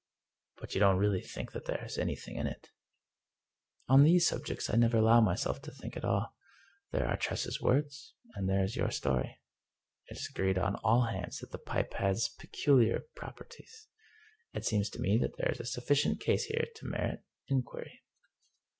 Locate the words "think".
1.21-1.51, 5.71-5.95